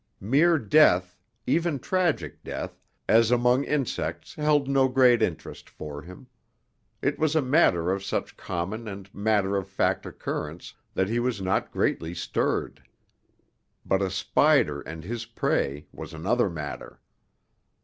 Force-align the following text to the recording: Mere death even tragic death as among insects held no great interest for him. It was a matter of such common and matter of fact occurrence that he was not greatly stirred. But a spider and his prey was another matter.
Mere 0.19 0.57
death 0.57 1.15
even 1.45 1.77
tragic 1.77 2.43
death 2.43 2.81
as 3.07 3.29
among 3.29 3.63
insects 3.65 4.33
held 4.33 4.67
no 4.67 4.87
great 4.87 5.21
interest 5.21 5.69
for 5.69 6.01
him. 6.01 6.25
It 7.03 7.19
was 7.19 7.35
a 7.35 7.41
matter 7.43 7.91
of 7.91 8.03
such 8.03 8.35
common 8.35 8.87
and 8.87 9.13
matter 9.13 9.55
of 9.55 9.67
fact 9.67 10.07
occurrence 10.07 10.73
that 10.95 11.07
he 11.07 11.19
was 11.19 11.39
not 11.39 11.71
greatly 11.71 12.15
stirred. 12.15 12.81
But 13.85 14.01
a 14.01 14.09
spider 14.09 14.81
and 14.81 15.03
his 15.03 15.27
prey 15.27 15.85
was 15.91 16.15
another 16.15 16.49
matter. 16.49 16.99